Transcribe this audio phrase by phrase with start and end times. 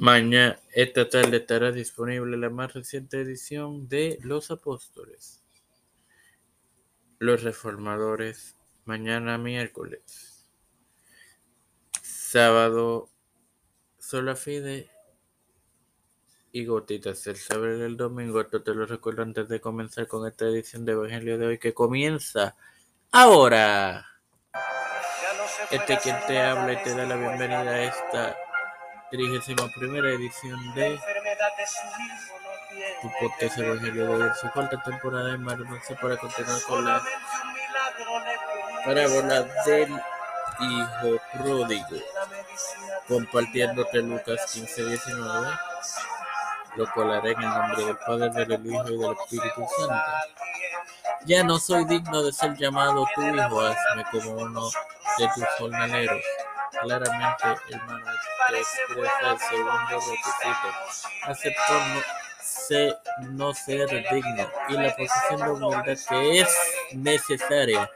[0.00, 5.42] Mañana, esta tarde estará disponible la más reciente edición de Los Apóstoles,
[7.18, 10.46] Los Reformadores, mañana miércoles,
[12.00, 13.10] sábado,
[13.98, 14.88] Sola Fide
[16.52, 18.40] y Gotitas el saber del domingo.
[18.40, 21.74] Esto te lo recuerdo antes de comenzar con esta edición de Evangelio de hoy que
[21.74, 22.54] comienza
[23.10, 24.06] ahora.
[25.72, 28.36] Este quien te habla y te da la bienvenida a esta
[29.10, 30.98] trigésima primera edición de
[33.00, 37.02] tu podcast Evangelio de su cuarta temporada en Marmanza para continuar con la
[38.84, 39.90] parábola del
[40.60, 41.96] hijo pródigo,
[43.06, 45.48] compartiéndote Lucas 15, 19,
[46.76, 50.02] lo cual en el nombre del Padre, del Hijo y del Espíritu Santo.
[51.24, 54.70] Ya no soy digno de ser llamado tu hijo, hazme como uno
[55.18, 56.22] de tus jornaleros.
[56.70, 58.04] Claramente, hermano,
[58.50, 60.68] te expresa el segundo requisito.
[61.24, 62.02] Aceptó no,
[62.42, 62.98] se,
[63.30, 66.56] no ser digno y la posición de humildad que es
[66.92, 67.90] necesaria.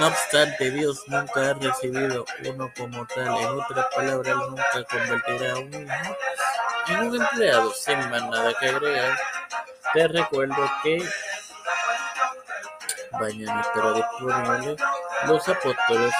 [0.00, 3.28] No obstante, Dios nunca ha recibido uno como tal.
[3.28, 5.88] En otras palabras, nunca convertirá a un
[6.88, 7.72] en un empleado.
[7.72, 9.18] Sin más nada que agregar,
[9.92, 11.02] te recuerdo que
[13.12, 14.76] mañana estará disponible
[15.26, 16.14] los apóstoles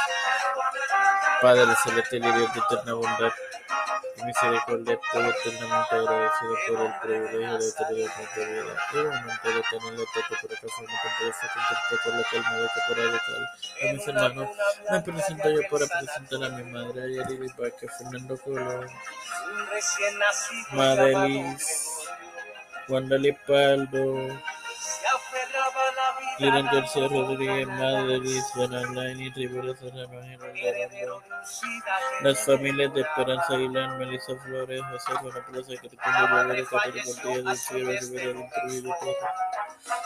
[1.45, 3.33] Padre celestial y Dios de eterna bondad
[4.17, 8.77] y misericordia, estoy eternamente agradecido por el privilegio de tener nuestra vida.
[8.95, 12.99] Igualmente de tenerlo todo por ocasión de confianza contacto por lo que el médico por
[12.99, 13.43] educar
[13.77, 14.49] a mis hermanos.
[14.91, 18.87] Me presento yo para presentar a mi madre, Ayaridi Vázquez, Fernando Colón,
[20.73, 22.09] Madelis,
[22.89, 24.29] Wanda Lipaldo,
[26.39, 31.21] Liran García Rodríguez, Madelis, Benalaini, Rivera Serrano,
[32.23, 37.75] las familias de Esperanza Aguilar, Melissa Flores, José Juan Plaza, Cristina Rivera, Caterina Portilla, Dulce
[37.75, 38.95] Rivera, del Trujillo,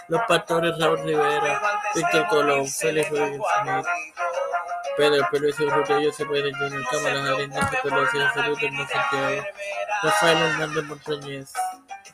[0.08, 1.62] los pastores Raúl Rivera,
[1.94, 3.86] Víctor Colón, Félix Rodríguez Smith,
[4.98, 9.44] Pedro Pérez Urrutia, José Pérez Jr., Cámara Jarín, Nancy Pelosi, Salud de Santiago,
[10.02, 11.52] Rafael Hernández Montañez,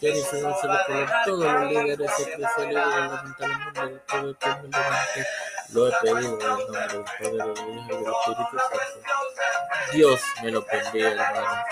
[0.00, 5.26] Jennifer González Colón, todos los líderes eclesiales y gubernamentales mundiales, todo el humildemente
[5.72, 8.78] lo he pedido en el nombre del Padre, del Hijo y del Espíritu Santo.
[9.92, 11.64] Dios me lo bendiga, hermano.